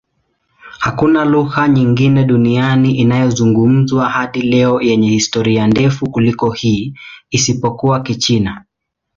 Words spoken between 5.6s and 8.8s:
ndefu kuliko hii, isipokuwa Kichina.